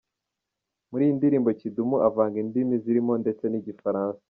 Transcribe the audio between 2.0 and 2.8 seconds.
avanga indimi